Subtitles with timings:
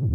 [0.00, 0.08] No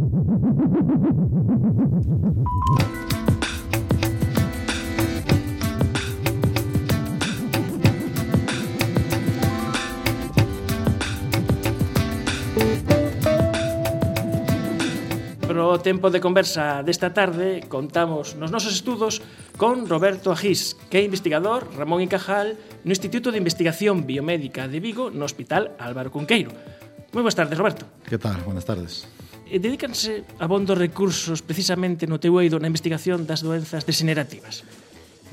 [15.78, 19.22] tempo de conversa desta tarde contamos nos nosos estudos
[19.54, 24.82] con Roberto Agís, que é investigador Ramón y Cajal no Instituto de Investigación Biomédica de
[24.82, 26.50] Vigo no Hospital Álvaro Cunqueiro.
[27.14, 27.86] Moi boas tardes, Roberto.
[28.10, 28.42] Que tal?
[28.42, 29.06] Buenas tardes
[29.46, 34.66] e dedícanse abondo recursos precisamente no teu eido na investigación das doenzas degenerativas?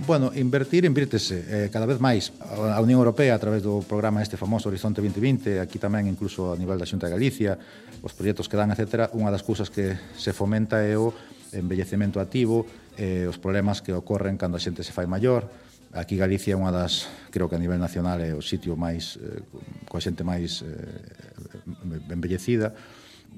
[0.07, 2.33] Bueno, invertir, invírtese eh, cada vez máis.
[2.41, 6.57] A Unión Europea, a través do programa este famoso Horizonte 2020, aquí tamén incluso a
[6.57, 7.61] nivel da Xunta de Galicia,
[8.01, 11.13] os proxectos que dan, etc., unha das cousas que se fomenta é o
[11.53, 12.65] envellecemento activo,
[12.97, 15.45] eh, os problemas que ocorren cando a xente se fai maior,
[15.93, 19.45] aquí Galicia é unha das, creo que a nivel nacional é o sitio máis eh,
[19.93, 22.73] coa xente máis eh, envellecida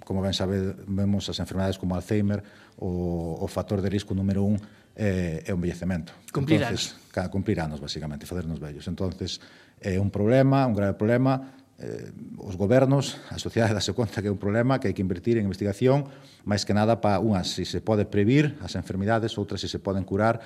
[0.02, 2.42] como ben sabemos, as enfermedades como Alzheimer,
[2.82, 4.58] o, o factor de risco número un
[4.96, 6.14] é, é o envellecemento.
[6.30, 7.12] Cumplir Entonces, anos.
[7.14, 8.86] Cada cumplir anos, basicamente, facernos vellos.
[8.86, 9.38] Entonces,
[9.78, 14.34] é un problema, un grave problema, eh, os gobernos, a sociedade dase conta que é
[14.34, 16.06] un problema, que hai que invertir en investigación,
[16.46, 20.06] máis que nada para unhas, se se pode previr as enfermidades, outras se se poden
[20.06, 20.40] curar,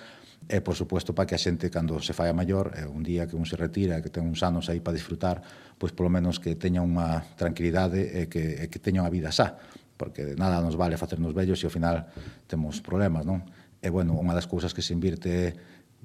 [0.48, 3.28] e, por suposto, para que a xente, cando se fai a maior, e un día
[3.28, 5.44] que un se retira, que ten uns anos aí para disfrutar,
[5.76, 9.60] pois polo menos que teña unha tranquilidade e que, e que teña unha vida xa,
[10.00, 12.08] porque de nada nos vale facernos vellos e ao final
[12.48, 13.44] temos problemas, non?
[13.84, 15.52] E, bueno, unha das cousas que se invirte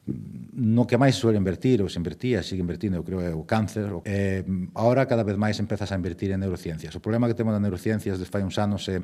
[0.04, 3.48] mm, no que máis suele invertir, ou se invertía, sigue invertindo, eu creo, é o
[3.48, 3.96] cáncer.
[4.04, 4.44] Eh,
[4.76, 6.92] ahora cada vez máis empezas a invertir en neurociencias.
[6.98, 9.00] O problema que temos das neurociencias desde fai uns anos é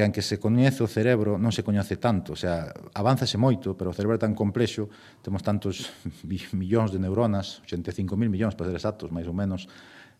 [0.00, 3.92] que anque se coñece o cerebro non se coñece tanto, o sea, avánzase moito, pero
[3.92, 4.88] o cerebro é tan complexo,
[5.20, 5.92] temos tantos
[6.56, 9.68] millóns de neuronas, 85.000 millóns para ser exactos, máis ou menos,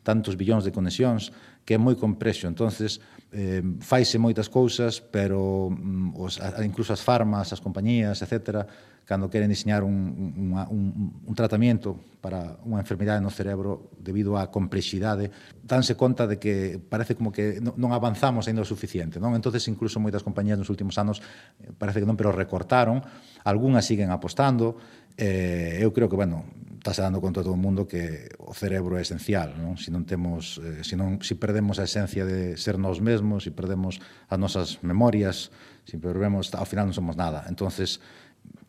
[0.05, 1.33] tantos billóns de conexións,
[1.65, 2.45] que é moi complexo.
[2.45, 3.01] entonces
[3.33, 8.69] eh, faise moitas cousas, pero mm, os, a, incluso as farmas, as compañías, etcétera,
[9.11, 10.83] cando queren diseñar un, un, un,
[11.27, 15.35] un tratamento para unha enfermidade no cerebro debido á complexidade,
[15.67, 19.19] danse conta de que parece como que non avanzamos aínda o suficiente.
[19.19, 19.35] Non?
[19.35, 21.19] entonces incluso moitas compañías nos últimos anos
[21.59, 23.03] eh, parece que non, pero recortaron,
[23.43, 24.79] algunhas siguen apostando,
[25.19, 26.47] eh, eu creo que, bueno,
[26.79, 29.75] está se dando conta todo o mundo que o cerebro é esencial, non?
[29.75, 33.51] Se non temos, eh, se non, se perdemos a esencia de ser nós mesmos, se
[33.51, 33.99] perdemos
[34.31, 35.51] as nosas memorias,
[35.83, 37.43] se perdemos, ao final non somos nada.
[37.51, 37.99] Entonces,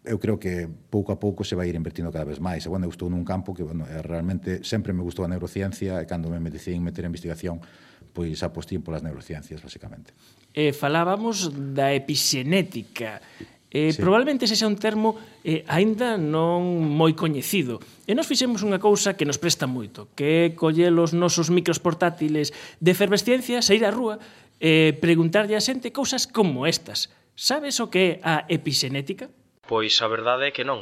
[0.04, 2.66] eu creo que pouco a pouco se vai ir invertindo cada vez máis.
[2.66, 6.06] E, bueno, eu estou nun campo que, bueno, realmente sempre me gustou a neurociencia e
[6.10, 7.62] cando me decidín meter en investigación,
[8.10, 10.18] pois apostín polas neurociencias, basicamente.
[10.58, 13.22] Eh, falábamos da epigenética.
[13.70, 14.02] Eh, sí.
[14.02, 17.78] Probablemente ese é un termo eh, aínda non moi coñecido.
[18.10, 21.78] E nos fixemos unha cousa que nos presta moito, que é coller os nosos micros
[21.78, 22.52] portátiles
[22.82, 24.18] de efervesciencia, sair á rúa,
[24.60, 27.14] eh, preguntarlle a xente cousas como estas.
[27.38, 29.32] Sabes o que é a epigenética?
[29.68, 30.82] Pois a verdade é que non.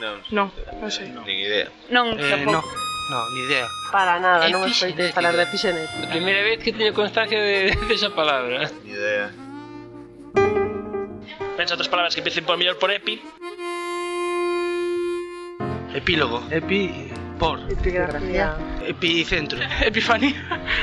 [0.00, 0.48] Non, Non,
[0.80, 1.08] non sei.
[1.08, 1.66] Eh, nin idea.
[1.92, 2.68] Non, Eh, no, tampouco.
[3.12, 3.66] no, ni idea.
[3.92, 5.88] Para nada, non escoitei falar de Epixenet.
[6.04, 8.70] A primeira vez que teño constancia de, desa palabra.
[8.82, 9.30] Ni idea.
[11.56, 13.20] Pensa outras palabras que empecen por mellor por epi.
[15.92, 16.40] Epílogo.
[16.48, 17.10] Epi,
[17.40, 17.58] Por.
[17.72, 18.54] Epigrafía.
[18.86, 19.58] Epicentro.
[19.80, 20.36] Epifanía.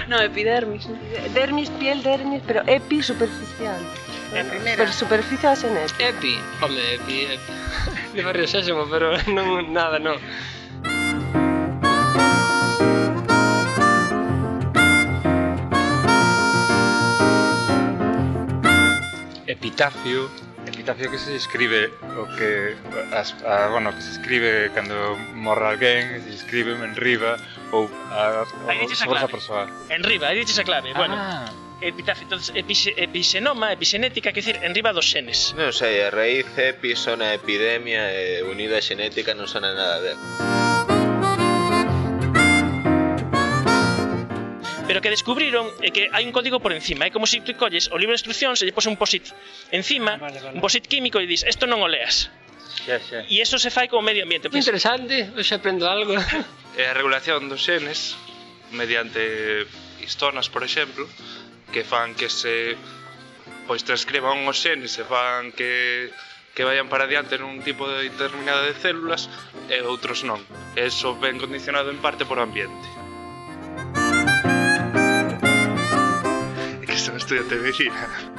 [0.08, 0.90] No, epidermis.
[1.36, 3.80] Dermis, piel, dermis, pero epi superficial.
[4.34, 4.78] É a primeira.
[4.82, 6.10] Pero superficie da xenética.
[6.10, 6.34] Epi.
[6.62, 7.52] Home, epi, epi.
[8.16, 10.18] De barrio sésamo, pero non, nada, non.
[19.48, 20.30] epitafio
[20.88, 22.76] meditación que se escribe o que
[23.12, 27.36] as, a, bueno, que se escribe cando morra alguén, se escribe en riba
[27.72, 29.68] ou a, a sobre esa persoa.
[29.90, 30.92] En riba, aí dices a clave.
[30.96, 30.98] Ah.
[30.98, 31.16] Bueno,
[31.82, 35.52] epitafio, entonces, epixe, episenoma, epigenética, quer dizer, en riba dos xenes.
[35.60, 40.67] Non sei, a raíz epi sona epidemia e unida xenética non sona nada dela.
[44.88, 47.06] pero que descubriron é que hai un código por encima.
[47.06, 49.28] É como se si tú colles o libro de instruccións e lle pos un posit
[49.76, 50.56] encima, ah, vale, vale.
[50.56, 52.32] un posit químico e dis, isto non o leas.
[52.88, 53.20] Xa, xa.
[53.28, 54.48] E iso se fai co medio ambiente.
[54.48, 54.64] Pues...
[54.64, 56.16] Interesante, hoxe aprendo algo.
[56.80, 58.16] É a eh, regulación dos xenes
[58.72, 59.68] mediante
[60.00, 61.04] histonas, por exemplo,
[61.76, 62.80] que fan que se
[63.68, 66.10] pois transcriban os xenes e fan que
[66.56, 69.30] que vayan para diante nun tipo de determinado de células
[69.70, 70.42] e outros non.
[70.74, 73.07] Eso ven condicionado en parte por o ambiente.
[77.28, 78.38] Estudiante de medicina.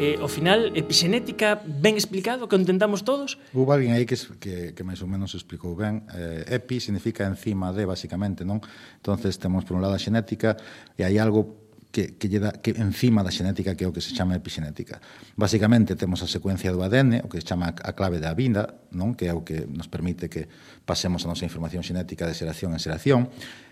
[0.00, 3.36] eh, ao final epigenética ben explicado que entendamos todos?
[3.52, 7.76] Houve alguén aí que, que, que máis ou menos explicou ben eh, epi significa encima
[7.76, 8.64] de basicamente non?
[8.96, 10.56] entonces temos por un lado a xenética
[10.96, 11.59] e hai algo
[11.90, 15.02] que, que, lle da, que encima da xenética que é o que se chama epigenética.
[15.34, 19.18] Basicamente temos a secuencia do ADN, o que se chama a clave da vinda, non?
[19.18, 20.46] que é o que nos permite que
[20.86, 23.20] pasemos a nosa información xenética de xeración en xeración.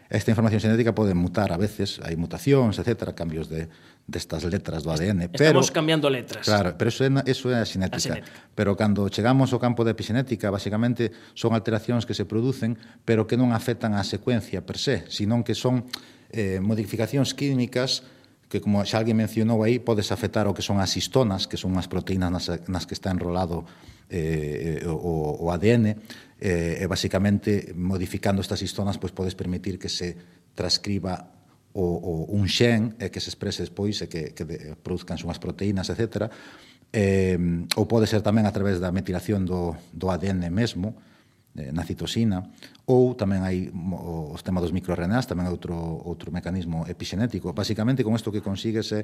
[0.09, 3.69] Esta información xenética pode mutar a veces, hai mutacións, etc., cambios de,
[4.09, 5.29] destas de letras do ADN.
[5.29, 6.43] Estamos pero, cambiando letras.
[6.49, 8.19] Claro, pero eso é, eso é a xenética.
[8.19, 8.33] a xenética.
[8.57, 13.37] Pero cando chegamos ao campo da epigenética, basicamente son alteracións que se producen, pero que
[13.37, 15.87] non afectan a secuencia per se, sino que son
[16.31, 18.05] eh, modificacións químicas
[18.49, 21.77] que, como xa alguén mencionou aí, podes afectar o que son as histonas, que son
[21.77, 23.69] as proteínas nas, nas que está enrolado
[24.09, 25.97] eh, eh o, o ADN,
[26.41, 30.17] eh, e basicamente modificando estas histonas pois podes permitir que se
[30.57, 31.29] transcriba
[31.77, 35.37] o, o un xen e que se exprese despois e que, que de, produzcan unhas
[35.37, 36.33] proteínas, etcétera,
[36.93, 37.37] eh,
[37.77, 40.97] ou pode ser tamén a través da metilación do, do ADN mesmo,
[41.57, 42.45] Eh, na citosina,
[42.87, 47.51] ou tamén hai os temas dos microRNAs, tamén outro, outro mecanismo epixenético.
[47.57, 49.03] Basicamente, con isto que consigues é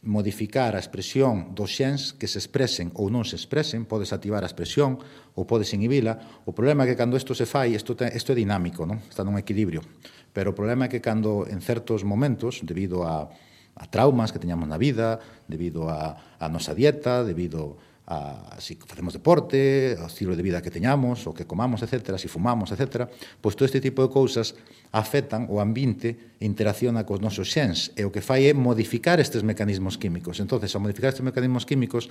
[0.00, 4.48] modificar a expresión dos xens que se expresen ou non se expresen, podes activar a
[4.48, 4.96] expresión
[5.36, 6.16] ou podes inhibila.
[6.48, 9.04] O problema é que cando isto se fai, isto, te, isto é dinámico, non?
[9.04, 9.84] está nun equilibrio.
[10.32, 13.28] Pero o problema é que cando en certos momentos, debido a,
[13.76, 18.74] a traumas que teñamos na vida, debido a, a nosa dieta, debido a a, si
[18.74, 23.06] facemos deporte, o estilo de vida que teñamos, o que comamos, etc., si fumamos, etc.,
[23.38, 24.58] pois todo este tipo de cousas
[24.90, 29.46] afectan o ambiente e interacciona cos nosos xens, e o que fai é modificar estes
[29.46, 30.42] mecanismos químicos.
[30.42, 32.10] entonces ao modificar estes mecanismos químicos,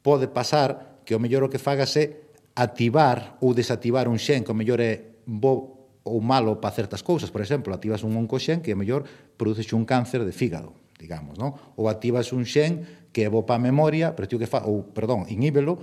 [0.00, 4.56] pode pasar que o mellor o que fagase activar ou desactivar un xen que o
[4.56, 5.76] mellor é bo
[6.08, 7.28] ou malo para certas cousas.
[7.28, 9.04] Por exemplo, activas un oncoxen que o mellor
[9.36, 11.54] produce un cáncer de fígado digamos, non?
[11.78, 12.84] Ou activas un xen
[13.14, 15.78] que é bo pa memoria, pero ti o que fa, ou, perdón, inhíbelo,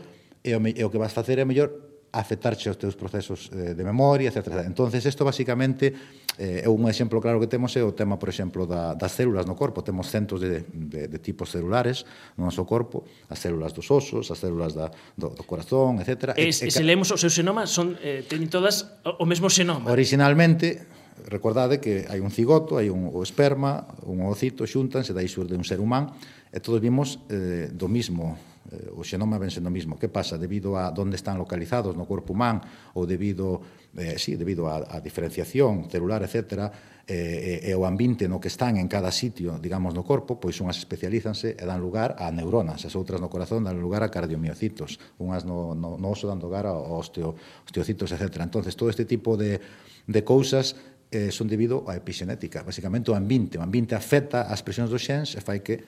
[0.45, 3.83] e o, e o que vas facer é mellor afectarche aos teus procesos eh, de
[3.83, 4.63] memoria, etc.
[4.63, 5.91] Entonces, isto basicamente
[6.39, 9.43] eh, é un exemplo claro que temos é o tema, por exemplo, da, das células
[9.43, 9.83] no corpo.
[9.83, 12.07] Temos centos de, de, de tipos celulares
[12.39, 14.87] no noso corpo, as células dos osos, as células da,
[15.19, 16.39] do, do corazón, etc.
[16.39, 19.91] E, e, se lemos os seus xenomas, son, eh, teñen todas o mesmo xenoma.
[19.91, 20.87] Originalmente,
[21.23, 25.63] Recordade que hai un cigoto, hai un o esperma, un ovocito, xuntanse, dai xurde un
[25.63, 26.11] ser humano,
[26.51, 28.35] e todos vimos eh, do mismo,
[28.67, 29.95] eh, o xenoma ven sendo o mismo.
[29.95, 30.35] Que pasa?
[30.35, 32.59] Debido a onde están localizados no corpo humano,
[32.99, 33.63] ou debido,
[33.95, 36.67] eh, sí, debido a, a diferenciación celular, etc.,
[37.07, 40.57] eh, e, e o ambiente no que están en cada sitio, digamos, no corpo, pois
[40.57, 44.97] unhas especialízanse e dan lugar a neuronas, as outras no corazón dan lugar a cardiomiocitos,
[45.21, 48.41] unhas no, no, no oso dan lugar a osteo, osteocitos, etc.
[48.41, 49.61] Entonces, todo este tipo de,
[50.09, 50.75] de cousas
[51.15, 53.55] eh, son debido á epixenética, Basicamente o ambiente.
[53.55, 55.79] O ambiente afecta as presións dos xens e fai que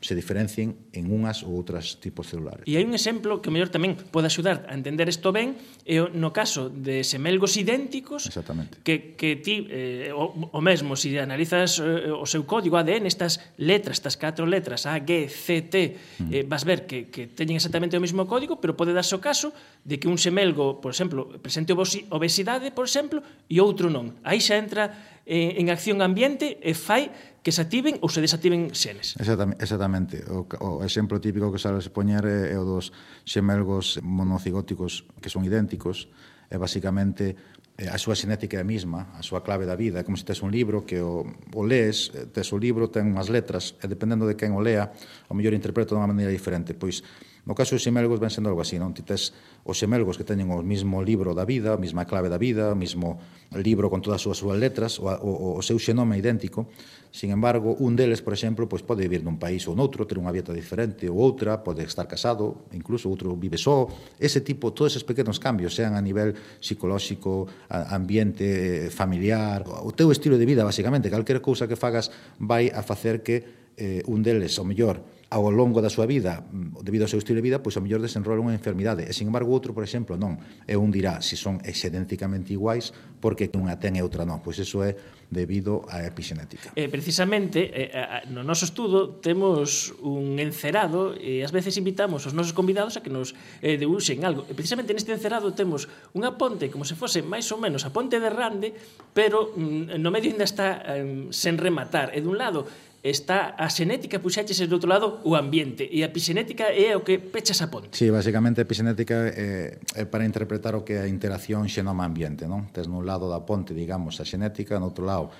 [0.00, 2.68] se diferencien en unhas ou outras tipos celulares.
[2.68, 5.56] E hai un exemplo que mellor tamén pode axudar a entender isto ben,
[5.88, 8.84] é no caso de semelgos idénticos Exactamente.
[8.84, 13.08] que, que ti, eh, o, o mesmo, se si analizas eh, o seu código ADN,
[13.08, 16.30] estas letras, estas catro letras, A, G, C, T, eh, mm.
[16.32, 19.56] eh, vas ver que, que teñen exactamente o mesmo código, pero pode darse o caso
[19.82, 24.20] de que un semelgo, por exemplo, presente obesidade, por exemplo, e outro non.
[24.22, 27.10] Aí xa entra eh, en acción ambiente e fai
[27.42, 29.18] que se activen ou se desactiven xenes.
[29.18, 30.14] Exactamente, exactamente.
[30.30, 32.94] O, o exemplo típico que sabes poñer é o dos
[33.26, 36.06] xemelgos monocigóticos que son idénticos,
[36.50, 37.34] é basicamente
[37.78, 40.24] eh, a súa xenética é a mesma, a súa clave da vida, é como se
[40.24, 43.86] tes un libro que o, o lees, eh, tes o libro, ten unhas letras, e
[43.90, 44.94] dependendo de quen o lea,
[45.28, 46.72] o mellor interpreto de unha maneira diferente.
[46.72, 47.02] Pois,
[47.46, 48.90] No caso dos xemelgos ven sendo algo así, non?
[48.90, 49.30] Ti tes
[49.62, 52.78] os xemelgos que teñen o mismo libro da vida, a mesma clave da vida, o
[52.78, 53.22] mismo
[53.54, 56.66] libro con todas as súas, súas letras, o, o, o seu xenoma idéntico.
[57.14, 60.34] Sin embargo, un deles, por exemplo, pois pode vivir nun país ou noutro, ter unha
[60.34, 63.86] dieta diferente ou outra, pode estar casado, incluso outro vive só.
[64.18, 70.10] Ese tipo, todos esos pequenos cambios, sean a nivel psicolóxico, ambiente eh, familiar, o teu
[70.10, 72.10] estilo de vida, basicamente, calquera cousa que fagas
[72.42, 76.86] vai a facer que eh, un deles, ou mellor, ao longo da súa vida, mm,
[76.86, 79.02] debido ao seu estilo de vida, pois ao mellor desenrola unha enfermidade.
[79.02, 80.38] E, sin embargo, outro, por exemplo, non.
[80.70, 84.38] E un dirá se son excedenticamente iguais porque unha ten e outra non.
[84.38, 84.94] Pois iso é
[85.26, 86.70] debido á epigenética.
[86.78, 92.54] Eh, precisamente, eh, no noso estudo temos un encerado e ás veces invitamos os nosos
[92.54, 94.46] convidados a que nos eh, debuxen algo.
[94.46, 98.22] E precisamente neste encerado temos unha ponte como se fose máis ou menos a ponte
[98.22, 98.70] de Rande,
[99.10, 102.14] pero mm, no medio ainda está eh, sen rematar.
[102.14, 102.62] E dun lado
[103.02, 107.18] está a xenética puxáchese do outro lado o ambiente e a epigenética é o que
[107.18, 107.94] pecha esa ponte.
[107.94, 112.48] Sí, basicamente a epigenética é, eh, é para interpretar o que é a interacción xenoma-ambiente,
[112.48, 112.68] non?
[112.72, 115.30] Tes nun lado da ponte, digamos, a xenética, no outro lado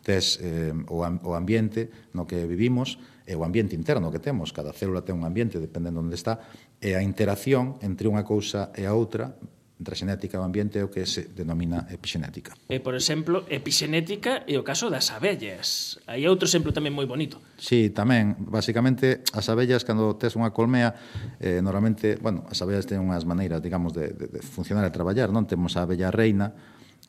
[0.00, 2.96] tes eh, o, o ambiente no que vivimos
[3.28, 6.40] e o ambiente interno que temos, cada célula ten un ambiente dependendo onde está,
[6.80, 9.36] e a interacción entre unha cousa e a outra
[9.80, 12.52] entre a xenética e o ambiente é o que se denomina epixenética.
[12.68, 15.96] E, por exemplo, epixenética é o caso das abellas.
[16.04, 17.40] Aí outro exemplo tamén moi bonito.
[17.56, 18.36] Sí, tamén.
[18.36, 20.92] Básicamente, as abellas, cando tes unha colmea,
[21.40, 25.32] eh, normalmente, bueno, as abellas ten unhas maneiras, digamos, de, de, de funcionar e traballar,
[25.32, 25.48] non?
[25.48, 26.52] Temos a abella reina,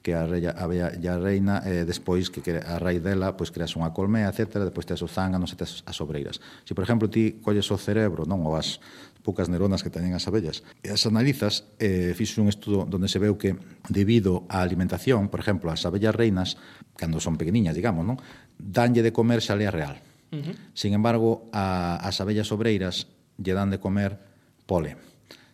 [0.01, 3.93] que a, reia, a abella reina eh, despois que a raíz dela pois creas unha
[3.93, 6.41] colmea, etc, depois tes os zánganos e tes as obreiras.
[6.65, 8.81] Se si, por exemplo ti colles o cerebro, non o as
[9.21, 10.65] poucas neuronas que teñen as abellas.
[10.81, 13.55] E as analizas, eh, fixo un estudo onde se veu que
[13.87, 16.57] debido á alimentación, por exemplo, as abellas reinas,
[16.97, 18.17] cando son pequeniñas, digamos, non?
[18.57, 19.97] danlle de comer xalea real.
[20.31, 20.55] Uh -huh.
[20.73, 24.17] Sin embargo, a, as abellas obreiras lle dan de comer
[24.65, 24.97] pole.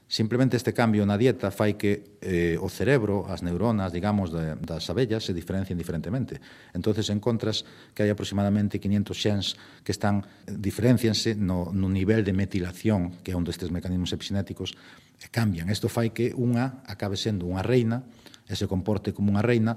[0.08, 4.88] Simplemente este cambio na dieta fai que eh, o cerebro, as neuronas, digamos, de, das
[4.88, 6.40] abellas se diferencien diferentemente.
[6.72, 9.46] entonces encontras que hai aproximadamente 500 xens
[9.84, 14.80] que están diferencianse no, no nivel de metilación, que é un destes mecanismos epigenéticos,
[15.20, 15.68] e cambian.
[15.68, 18.08] Isto fai que unha acabe sendo unha reina
[18.48, 19.76] e se comporte como unha reina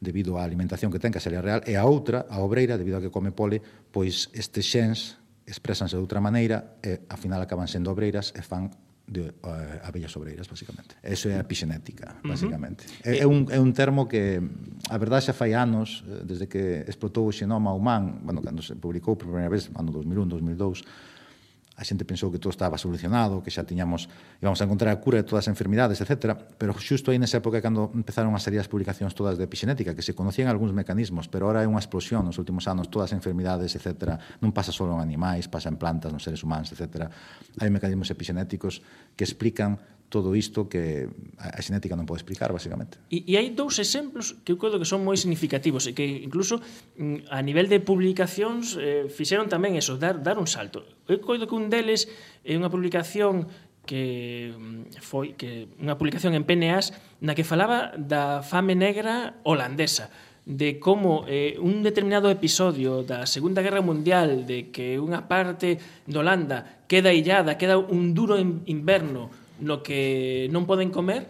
[0.00, 3.04] debido á alimentación que ten, que sería real, e a outra, a obreira, debido a
[3.04, 3.60] que come pole,
[3.92, 8.72] pois estes xens expresanse de outra maneira e, ao final, acaban sendo obreiras e fan
[9.06, 10.96] de uh, abellas obreiras, basicamente.
[11.02, 12.86] Eso é a epigenética, basicamente.
[12.86, 13.14] Uh -huh.
[13.14, 14.42] é, é, un, é un termo que,
[14.90, 18.74] a verdade, xa fai anos, eh, desde que explotou o xenoma humán, bueno, cando se
[18.74, 20.82] publicou por primeira vez, ano 2001, 2002,
[21.76, 24.08] a xente pensou que todo estaba solucionado, que xa tiñamos
[24.40, 26.32] íbamos a encontrar a cura de todas as enfermidades, etc.
[26.56, 30.00] Pero xusto aí nesa época cando empezaron a salir as publicacións todas de epigenética, que
[30.00, 33.76] se conocían algúns mecanismos, pero ahora é unha explosión nos últimos anos, todas as enfermidades,
[33.76, 34.16] etc.
[34.40, 37.12] Non pasa só en animais, pasa en plantas, nos seres humanos, etc.
[37.60, 38.80] Hai mecanismos epigenéticos
[39.12, 39.76] que explican
[40.08, 43.02] todo isto que a xenética non pode explicar, basicamente.
[43.10, 46.62] E, e hai dous exemplos que eu creo que son moi significativos e que incluso
[46.96, 50.86] mm, a nivel de publicacións eh, fixeron tamén eso, dar, dar un salto.
[51.10, 52.06] Eu coido que un deles
[52.46, 53.50] é unha publicación
[53.82, 60.10] que mm, foi que unha publicación en PNAs na que falaba da fame negra holandesa
[60.46, 66.14] de como eh, un determinado episodio da Segunda Guerra Mundial de que unha parte de
[66.14, 71.24] Holanda queda illada, queda un duro inverno no que non poden comer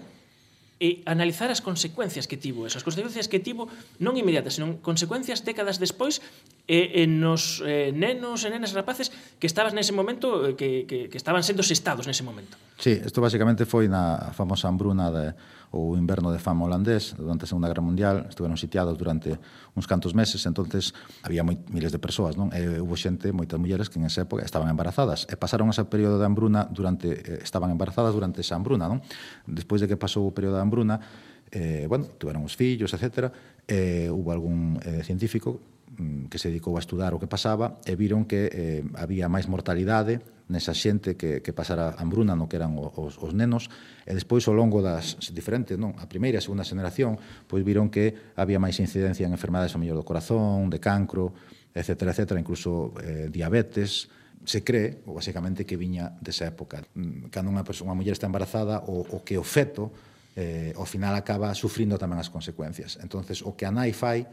[0.77, 2.77] e analizar as consecuencias que tivo eso.
[2.77, 6.21] As consecuencias que tivo non inmediatas, senón consecuencias décadas despois
[6.69, 9.09] e, e nos eh, nenos e nenas rapaces
[9.41, 12.61] que estabas nese momento, eh, que, que, que estaban sendo sestados nese momento.
[12.77, 15.25] Sí, isto basicamente foi na famosa hambruna de
[15.71, 19.39] o inverno de fama holandés durante a Segunda Guerra Mundial, estuveron sitiados durante
[19.75, 22.55] uns cantos meses, entonces había moi, miles de persoas, non?
[22.55, 26.19] E hubo xente, moitas mulleres que en esa época estaban embarazadas e pasaron ese período
[26.19, 29.03] de hambruna durante eh, estaban embarazadas durante esa hambruna, non?
[29.45, 30.97] Despois de que pasou o período de hambruna,
[31.51, 33.33] eh, bueno, tuveron os fillos, etc.
[33.67, 35.61] Eh, hubo algún eh, científico
[35.99, 39.47] mm, que se dedicou a estudar o que pasaba e viron que eh, había máis
[39.51, 43.67] mortalidade nesa xente que, que pasara hambruna no que eran os, os nenos,
[44.07, 47.19] e despois ao longo das diferentes, non, a primeira e a segunda generación,
[47.51, 51.35] pois viron que había máis incidencia en enfermedades ao mellor do corazón, de cancro,
[51.75, 54.07] etc., etc., incluso eh, diabetes,
[54.47, 56.87] se cree, ou basicamente, que viña desa época.
[56.95, 59.91] Mm, cando unha, persoa, unha muller está embarazada, o, o que o feto,
[60.39, 63.01] eh, ao final acaba sufrindo tamén as consecuencias.
[63.01, 64.29] entonces o que a nai fai,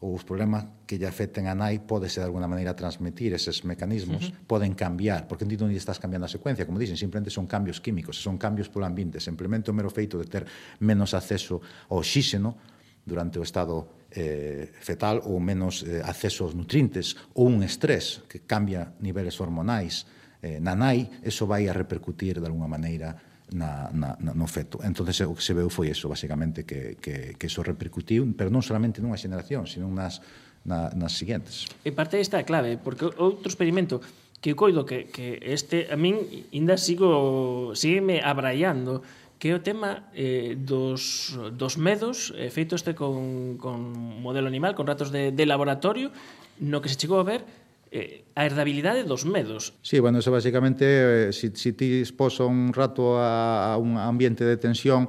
[0.00, 4.30] ou os problemas que lle afecten a nai podese de alguna maneira transmitir eses mecanismos,
[4.30, 4.46] uh -huh.
[4.46, 8.14] poden cambiar, porque ti non estás cambiando a secuencia, como dicen, simplemente son cambios químicos,
[8.14, 10.46] son cambios polo ambiente, simplemente o mero feito de ter
[10.78, 11.58] menos acceso
[11.90, 12.54] ao oxíxeno
[13.02, 18.46] durante o estado eh, fetal ou menos eh, acceso aos nutrientes ou un estrés que
[18.46, 20.06] cambia niveles hormonais
[20.40, 24.80] eh, na nai, eso vai a repercutir de alguna maneira na, na, na, no feto.
[24.84, 28.60] Entón, o que se veu foi eso, basicamente, que, que, que eso repercutiu, pero non
[28.60, 30.20] solamente nunha xeneración, sino nas,
[30.64, 31.68] na, nas siguientes.
[31.84, 34.00] E parte esta é clave, porque outro experimento
[34.40, 36.20] que eu coido que, que este, a min
[36.54, 39.02] ainda sigo, sígueme abraiando,
[39.38, 44.74] que é o tema eh, dos, dos medos eh, feito este con, con modelo animal,
[44.74, 46.10] con ratos de, de laboratorio,
[46.58, 47.46] no que se chegou a ver
[47.90, 49.74] eh, a herdabilidade dos medos.
[49.82, 54.44] Sí, bueno, eso basicamente, eh, si, si ti exposo un rato a, a un ambiente
[54.44, 55.08] de tensión,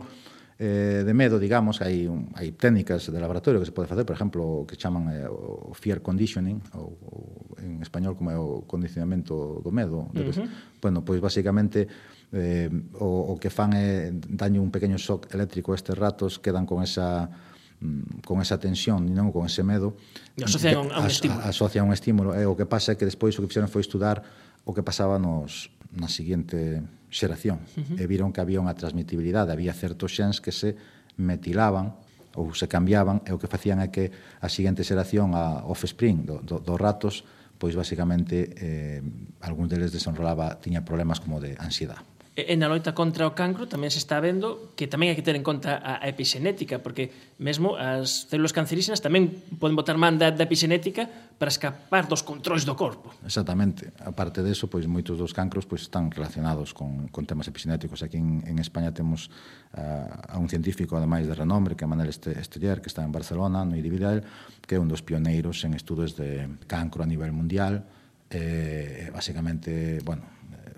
[0.60, 4.16] eh, de medo, digamos, hai, un, hai técnicas de laboratorio que se pode facer, por
[4.20, 7.16] exemplo, que chaman eh, o fear conditioning, ou, ou
[7.64, 10.12] en español como é o condicionamento do medo.
[10.12, 10.48] Uh -huh.
[10.84, 11.88] Bueno, pois basicamente
[12.36, 12.68] eh,
[13.00, 16.84] o, o que fan é daño un pequeño shock eléctrico a estes ratos, quedan con
[16.84, 17.32] esa
[17.80, 19.96] Mm, con esa tensión, non con ese medo,
[20.36, 21.40] asocian a un, a un estímulo.
[21.48, 22.46] Asocian un estímulo, e eh?
[22.46, 24.20] o que pasa é que despois o que fixeron foi estudar
[24.68, 27.64] o que pasaba nos na seguinte xeración.
[27.80, 28.02] Uh -huh.
[28.02, 30.76] E viron que había unha transmitibilidade, había certos xens que se
[31.16, 31.96] metilaban
[32.36, 34.12] ou se cambiaban e o que facían é que
[34.44, 37.24] a seguinte xeración a offspring do, do, dos ratos
[37.60, 39.04] pois basicamente eh,
[39.44, 42.04] algún deles desenrolaba tiña problemas como de ansiedade.
[42.46, 45.36] E na loita contra o cancro tamén se está vendo que tamén hai que ter
[45.36, 50.32] en conta a, epixenética, epigenética, porque mesmo as células cancerígenas tamén poden botar man da,
[50.32, 51.08] da epigenética
[51.40, 53.16] para escapar dos controles do corpo.
[53.24, 53.92] Exactamente.
[54.04, 58.04] A parte deso, pois moitos dos cancros pois están relacionados con, con temas epigenéticos.
[58.04, 59.32] Aquí en, en España temos
[59.74, 63.64] a, a un científico, ademais de renombre, que é Manuel Esteller, que está en Barcelona,
[63.64, 64.24] no IDI
[64.66, 67.86] que é un dos pioneiros en estudos de cancro a nivel mundial.
[68.30, 70.22] Eh, eh basicamente, bueno,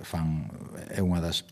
[0.04, 0.50] fan
[0.90, 1.46] é unha das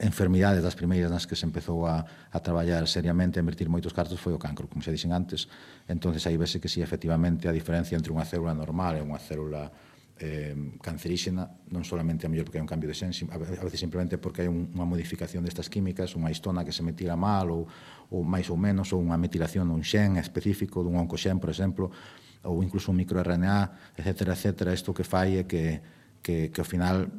[0.00, 4.18] enfermidades das primeiras nas que se empezou a, a traballar seriamente, a invertir moitos cartos
[4.18, 5.50] foi o cancro, como xa dixen antes.
[5.86, 9.18] entonces aí vese que si sí, efectivamente a diferencia entre unha célula normal e unha
[9.20, 9.70] célula
[10.18, 14.16] eh, canceríxena, non solamente a mellor porque hai un cambio de xen, a veces simplemente
[14.16, 17.68] porque hai un, unha modificación destas químicas, unha histona que se metira mal ou,
[18.08, 21.92] ou máis ou menos, ou unha metilación dun xen específico, dun oncoxen, por exemplo,
[22.48, 24.32] ou incluso un microRNA, etc.
[24.32, 24.72] etc.
[24.72, 25.84] Isto que fai é que,
[26.24, 27.12] que, que ao final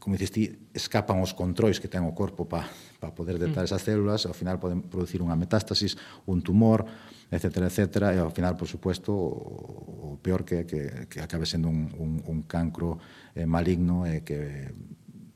[0.00, 2.66] como dices ti, escapan os controis que ten o corpo para
[2.98, 3.70] pa poder detectar mm.
[3.70, 6.88] esas células, ao final poden producir unha metástasis, un tumor,
[7.30, 7.68] etc.
[7.68, 8.16] etc.
[8.16, 12.24] E ao final, por supuesto, o, o peor que, que, que acabe sendo un, un,
[12.24, 12.96] un cancro
[13.36, 14.72] eh, maligno e eh, que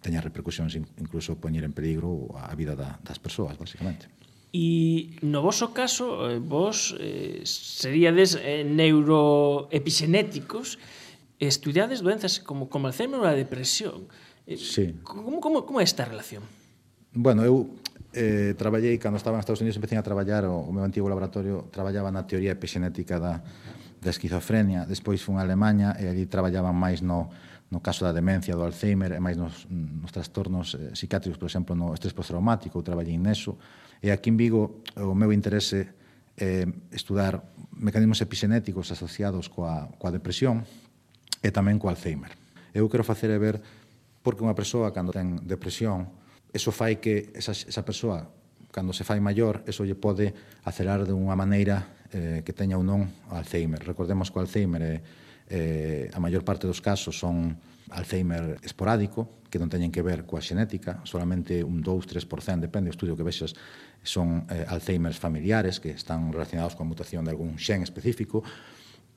[0.00, 4.08] teña repercusións incluso poñer en peligro a vida da, das persoas, basicamente.
[4.54, 10.78] E no vosso caso, eh, vos eh, seríades eh, neuroepigenéticos,
[11.40, 14.06] estudiades doenzas como, como Alzheimer ou a depresión.
[14.46, 15.00] Eh, sí.
[15.02, 16.44] Como, como, como é esta relación?
[17.14, 17.80] Bueno, eu
[18.12, 21.70] eh, traballei, cando estaba nos Estados Unidos, empecé a traballar, o, o meu antigo laboratorio
[21.72, 23.40] traballaba na teoría epigenética da,
[24.04, 27.32] da esquizofrenia, despois fui a Alemanha e ali traballaban máis no,
[27.72, 31.72] no caso da demencia, do Alzheimer, e máis nos, nos trastornos eh, psiquiátricos, por exemplo,
[31.72, 33.56] no estrés postraumático, traballei neso,
[34.04, 35.96] e aquí en Vigo o meu interese
[36.36, 40.68] eh, estudar mecanismos epigenéticos asociados coa, coa depresión
[41.40, 42.36] e tamén co Alzheimer.
[42.74, 43.62] Eu quero facer é ver
[44.24, 46.08] porque unha persoa cando ten depresión,
[46.48, 48.24] eso fai que esa, esa persoa
[48.72, 50.32] cando se fai maior, eso lle pode
[50.64, 53.84] acelerar de unha maneira eh, que teña ou non Alzheimer.
[53.84, 54.94] Recordemos que o Alzheimer é,
[55.52, 57.54] eh, a maior parte dos casos son
[57.92, 63.14] Alzheimer esporádico, que non teñen que ver coa xenética, solamente un 2-3%, depende do estudio
[63.14, 63.54] que vexas,
[64.02, 68.42] son eh, Alzheimer familiares que están relacionados coa mutación de algún xen específico,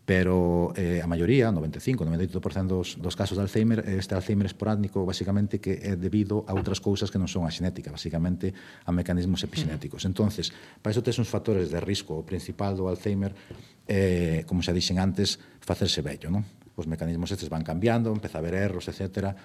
[0.08, 5.60] pero eh, a maioría, 95, 98% dos, dos casos de Alzheimer, este Alzheimer esporádico basicamente
[5.60, 8.56] que é debido a outras cousas que non son a xenética, basicamente
[8.88, 10.08] a mecanismos epigenéticos.
[10.08, 13.36] Entonces, para iso tes uns factores de risco, o principal do Alzheimer
[13.84, 16.48] eh, como xa dixen antes, facerse bello, non?
[16.80, 19.36] Os mecanismos estes van cambiando, empeza a haber erros, etcétera.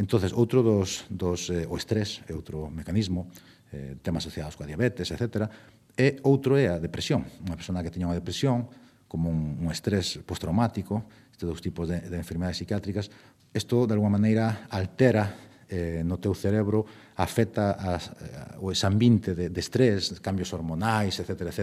[0.00, 3.28] Entonces, outro dos, dos eh, o estrés é outro mecanismo,
[3.68, 5.52] eh, temas asociados coa diabetes, etcétera,
[5.92, 7.28] e outro é a depresión.
[7.44, 8.72] Unha persona que teña unha depresión
[9.14, 13.14] como un, un estrés postraumático, estes dous tipos de, de enfermedades psiquiátricas,
[13.54, 15.30] isto, de alguma maneira, altera
[15.70, 16.82] eh, no teu cerebro
[17.14, 21.62] afecta as, eh, o ese ambiente de, de estrés, cambios hormonais, etc, etc,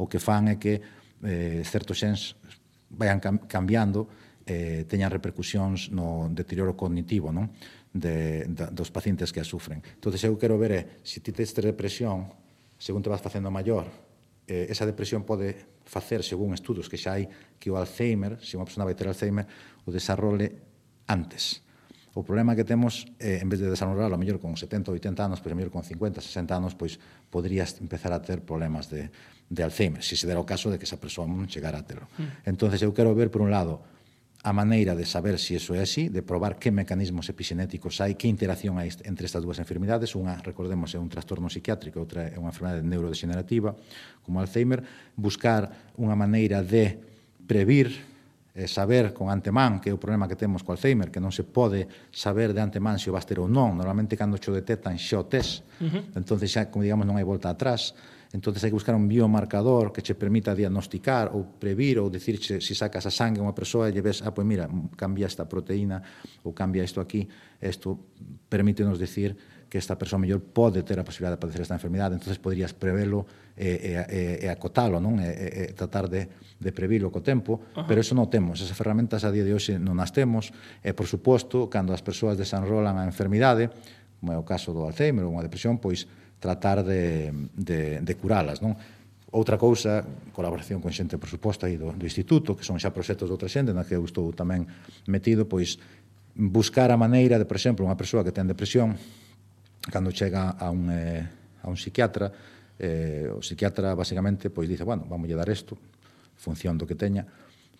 [0.00, 0.80] o que fan é que
[1.20, 2.40] eh, certos xens
[2.88, 4.08] vayan cam cambiando
[4.48, 7.52] eh, teñan repercusións no deterioro cognitivo non?
[7.92, 9.84] De, de, dos pacientes que a sufren.
[9.84, 12.32] Entón, eu quero ver é, se ti tens depresión,
[12.80, 13.84] según te vas facendo maior,
[14.48, 17.24] eh, esa depresión pode facer, según estudos que xa hai,
[17.56, 19.48] que o Alzheimer, se unha persona vai ter Alzheimer,
[19.82, 20.60] o desarrolle
[21.08, 21.64] antes.
[22.12, 25.24] O problema que temos, eh, en vez de desarrollarlo, a mellor con 70 ou 80
[25.24, 27.00] anos, pois a mellor con 50, 60 anos, pois
[27.32, 29.08] podrías empezar a ter problemas de,
[29.48, 32.04] de Alzheimer, se se dera o caso de que esa persoa non chegara a terlo.
[32.20, 32.52] Mm.
[32.52, 33.80] Entón, eu quero ver, por un lado,
[34.42, 38.14] a maneira de saber se si iso é así, de probar que mecanismos epigenéticos hai,
[38.14, 42.38] que interacción hai entre estas dúas enfermidades, unha, recordemos, é un trastorno psiquiátrico, outra é
[42.38, 43.74] unha enfermedade neurodegenerativa,
[44.22, 44.86] como Alzheimer,
[45.18, 47.02] buscar unha maneira de
[47.50, 47.90] previr,
[48.54, 51.42] eh, saber con antemán que é o problema que temos co Alzheimer, que non se
[51.42, 55.26] pode saber de antemán se o vas ter ou non, normalmente cando xo detectan xo
[55.26, 56.02] tes, uh -huh.
[56.14, 57.90] entón xa, como digamos, non hai volta atrás,
[58.32, 62.64] entonces hai que buscar un biomarcador que che permita diagnosticar ou previr ou dicirche se
[62.64, 64.68] si sacas a sangue unha persoa e lle ves, ah, pois mira,
[65.00, 66.04] cambia esta proteína
[66.44, 67.24] ou cambia isto aquí,
[67.56, 67.96] isto
[68.52, 69.32] permítenos decir
[69.68, 73.24] que esta persoa mellor pode ter a posibilidad de padecer esta enfermidade, entonces poderías prevelo
[73.56, 75.20] e, e, e e acotalo, non?
[75.20, 77.84] E, e, tratar de, de previlo co tempo, Ajá.
[77.84, 81.04] pero eso non temos, esas ferramentas a día de hoxe non as temos, e por
[81.04, 83.68] suposto, cando as persoas desenrolan a enfermidade,
[84.20, 86.08] como é o caso do Alzheimer ou unha depresión, pois
[86.38, 88.78] tratar de, de, de curalas, non?
[89.28, 90.00] Outra cousa,
[90.32, 93.50] colaboración con xente, por suposto, aí do, do Instituto, que son xa proxectos de outra
[93.50, 94.64] xente, na que eu estou tamén
[95.04, 95.76] metido, pois
[96.32, 98.96] buscar a maneira de, por exemplo, unha persoa que ten depresión,
[99.92, 101.28] cando chega a un, eh,
[101.60, 102.32] a un psiquiatra,
[102.78, 105.76] eh, o psiquiatra basicamente pois dice, bueno, vamos dar isto,
[106.38, 107.26] función do que teña,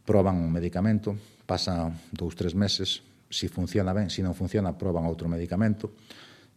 [0.05, 1.15] proban un medicamento,
[1.47, 5.95] pasa dous, tres meses, se si funciona ben, se si non funciona, proban outro medicamento,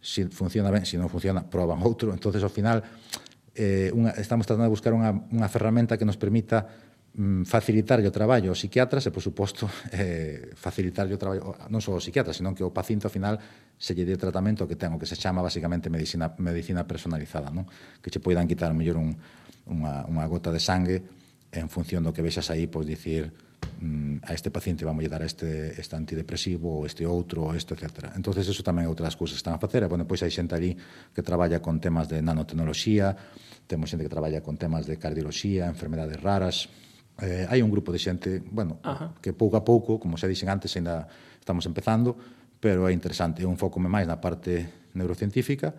[0.02, 2.10] se si funciona ben, se si non funciona, proban outro.
[2.10, 2.82] entonces ao final,
[3.54, 6.66] eh, unha, estamos tratando de buscar unha, unha ferramenta que nos permita
[7.14, 11.94] mm, facilitarlle o traballo aos psiquiatras e, por suposto, eh, facilitarlle o traballo non só
[11.94, 13.38] aos psiquiatras, senón que o paciente ao final
[13.78, 17.54] se lle dé o tratamento que ten, o que se chama basicamente medicina, medicina personalizada,
[17.54, 17.70] non?
[18.02, 19.14] que che poidan quitar mellor un,
[19.70, 21.06] unha, unha gota de sangue
[21.54, 23.30] en función do que vexas aí, pois dicir,
[23.82, 27.74] mm, a este paciente vamos a dar este, este antidepresivo, ou este outro, ou este,
[27.74, 28.14] etc.
[28.16, 29.84] entonces eso tamén é outra das cousas que están a facer.
[29.84, 30.76] E, bueno, pois hai xente ali
[31.14, 33.14] que traballa con temas de nanotecnoloxía,
[33.66, 36.70] temos xente que traballa con temas de cardioloxía, enfermedades raras,
[37.22, 39.14] Eh, hai un grupo de xente, bueno, Ajá.
[39.22, 41.06] que pouco a pouco, como xa dixen antes, ainda
[41.38, 42.18] estamos empezando,
[42.58, 45.76] pero é interesante, É un foco máis na parte neurocientífica,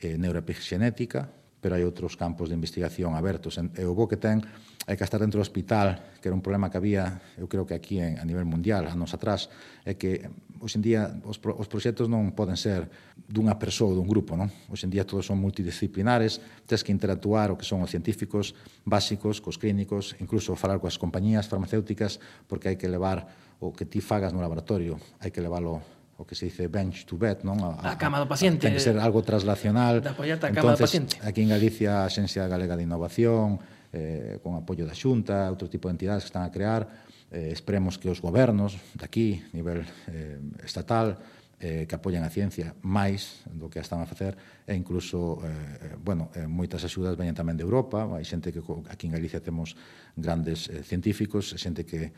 [0.00, 1.28] eh, neuroepigenética,
[1.60, 3.56] pero hai outros campos de investigación abertos.
[3.58, 4.44] E o bo que ten
[4.86, 7.74] é que estar dentro do hospital, que era un problema que había, eu creo que
[7.74, 9.50] aquí en, a nivel mundial, anos atrás,
[9.82, 10.30] é que eh,
[10.62, 12.86] hoxe en día os, pro, os proxectos non poden ser
[13.18, 14.46] dunha persoa ou dun grupo, non?
[14.70, 16.38] Hoxe en día todos son multidisciplinares,
[16.70, 18.54] tens que interactuar o que son os científicos
[18.86, 23.26] básicos, cos clínicos, incluso falar coas compañías farmacéuticas, porque hai que levar
[23.58, 27.20] o que ti fagas no laboratorio, hai que leválo o que se dice bench to
[27.20, 27.60] bed, non?
[27.60, 28.64] A, a cama do paciente.
[28.64, 30.00] A, ten que ser algo traslacional.
[30.00, 31.14] De apoiarte a cama Entonces, do paciente.
[31.20, 33.60] Aquí en Galicia a Xencia Galega de Innovación,
[33.92, 36.88] eh, con apoio da Xunta, outro tipo de entidades que están a crear,
[37.28, 41.20] eh, esperemos que os gobernos daqui, nivel eh, estatal,
[41.60, 44.36] eh, que apoian a ciencia máis do que están a facer
[44.68, 48.60] e incluso eh, eh, bueno, eh, moitas axudas veñen tamén de Europa hai xente que
[48.92, 49.72] aquí en Galicia temos
[50.12, 52.12] grandes eh, científicos, xente que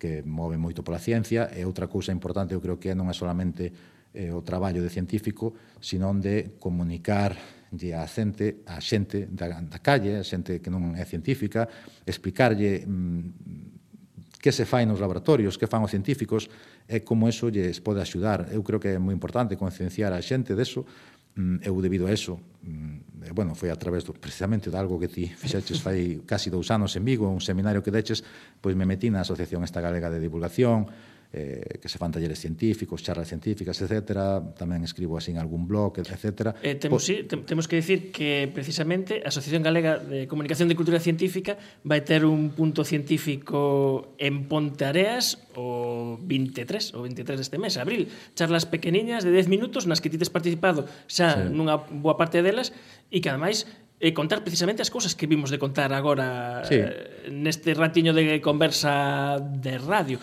[0.00, 3.68] que move moito pola ciencia e outra cousa importante eu creo que non é solamente
[4.16, 7.36] eh, o traballo de científico, senón de comunicar
[7.70, 11.68] a xente, a xente da, da calle, a xente que non é científica,
[12.08, 16.48] explicarlle mm, que se fai nos laboratorios, que fan os científicos
[16.88, 18.48] e como eso lles pode axudar.
[18.50, 20.88] Eu creo que é moi importante concienciar a xente deso, de
[21.36, 24.98] Mm, eu debido a eso, mm, eh, bueno, foi a través do, precisamente de algo
[24.98, 28.26] que ti fixeches fai casi dous anos en Vigo, un seminario que deches,
[28.58, 30.90] pois me metí na Asociación Esta Galega de Divulgación,
[31.32, 34.42] eh, que se fan talleres científicos, charlas científicas, etc.
[34.58, 36.58] Tamén escribo así en algún blog, etc.
[36.58, 40.74] Eh, temos, sí, te, temos que dicir que precisamente a Asociación Galega de Comunicación de
[40.74, 41.54] Cultura Científica
[41.86, 48.10] vai ter un punto científico en Ponteareas o 23, o 23 deste mes, abril.
[48.34, 51.54] Charlas pequeniñas de 10 minutos nas que ti tes participado xa sí.
[51.54, 52.74] nunha boa parte delas
[53.14, 56.80] e que ademais e contar precisamente as cousas que vimos de contar agora sí.
[56.80, 60.18] Eh, neste ratiño de conversa de radio.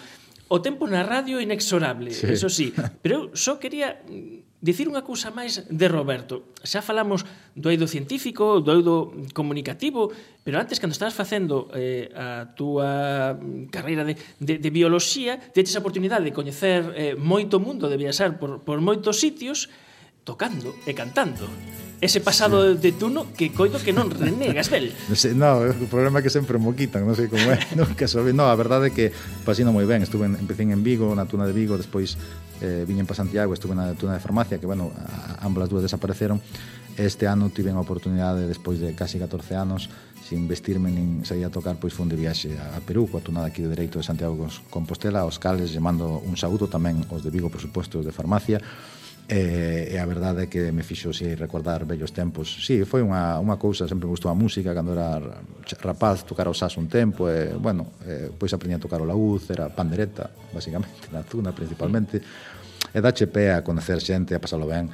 [0.47, 2.27] O tempo na radio é inexorable, sí.
[2.31, 2.71] eso sí.
[3.03, 3.99] Pero eu só quería
[4.57, 6.55] dicir unha cousa máis de Roberto.
[6.65, 7.21] Xa falamos
[7.53, 8.95] do eido científico, do eido
[9.37, 10.09] comunicativo,
[10.41, 13.37] pero antes, cando estabas facendo eh, a túa
[13.69, 18.41] carreira de, de, de bioloxía, teches a oportunidade de coñecer eh, moito mundo, de viaxar
[18.41, 19.86] por, por moitos sitios, e
[20.27, 21.47] tocando e cantando.
[22.03, 22.77] Ese pasado sí.
[22.77, 24.91] de tuno que coido que non renegas del.
[25.09, 28.05] non, sei, no, o problema é que sempre mo quitan, non sei como é, nunca
[28.11, 29.09] soube, No, a verdade é que
[29.47, 32.19] pasino moi ben, estuve en, empecé en Vigo, na tuna de Vigo, despois
[32.59, 34.91] eh, viñen para Santiago, estuve na tuna de farmacia, que bueno,
[35.41, 36.43] ambas dúas desapareceron.
[36.97, 39.89] Este ano tive a oportunidade, despois de casi 14 anos,
[40.21, 43.63] sin vestirme nin sair a tocar, pois fun de viaxe a Perú, coa tuna aquí
[43.63, 44.35] de Dereito de Santiago
[44.69, 48.61] Compostela, aos cales, llamando un saúdo tamén os de Vigo, por suposto, os de farmacia,
[49.27, 52.63] E, e a verdade é que me fixo si recordar vellos tempos.
[52.63, 55.19] Si, sí, foi unha, unha cousa, sempre me gustou a música cando era
[55.83, 59.43] rapaz, tocar o sas un tempo e, bueno, e, pois aprendi a tocar o laúd,
[59.51, 62.23] era pandereta, basicamente, na zona principalmente.
[62.87, 64.87] E dache pé a conocer xente, a pasalo ben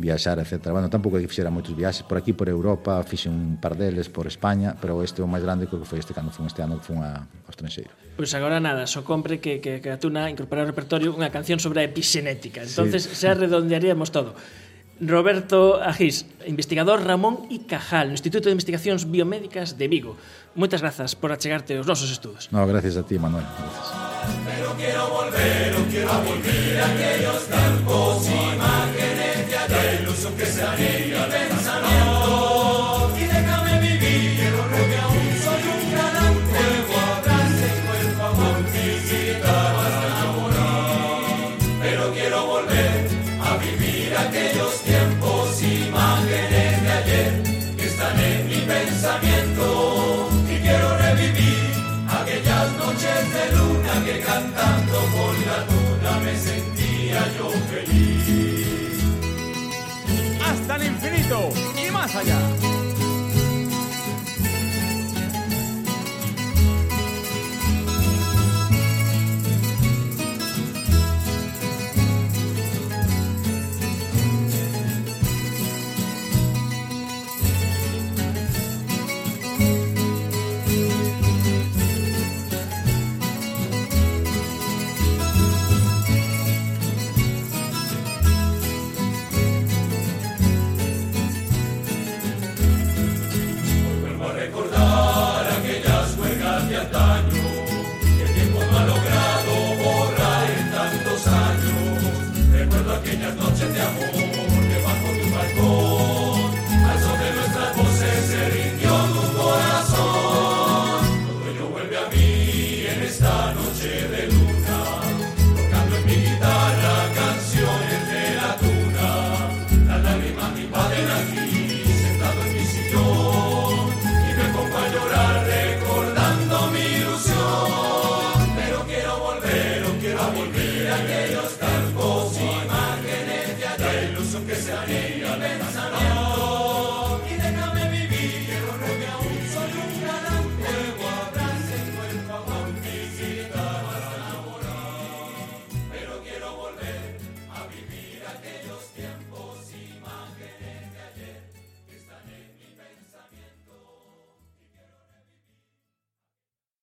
[0.00, 0.72] viaxar, etc.
[0.72, 4.24] Bueno, tampouco que fixera moitos viaxes por aquí, por Europa, fixe un par deles por
[4.24, 6.88] España, pero este é o máis grande que foi este cando fun este ano que
[6.88, 7.92] fun a, ao estranxeiro.
[8.16, 11.28] Pois pues agora nada, só compre que, que, que a Tuna incorporar ao repertorio unha
[11.28, 12.64] canción sobre a epigenética.
[12.64, 13.12] entonces sí.
[13.12, 14.32] xa redondearíamos todo.
[15.00, 20.20] Roberto Agís, investigador Ramón y Cajal, no Instituto de Investigacións Biomédicas de Vigo.
[20.52, 22.52] Moitas grazas por achegarte aos nosos estudos.
[22.52, 23.48] No, gracias a ti, Manuel.
[23.48, 23.88] Gracias.
[24.44, 28.79] Pero quiero volver, quiero volver a aquellos campos y mar.
[30.36, 31.59] que se anilla de la
[62.22, 62.59] Fire.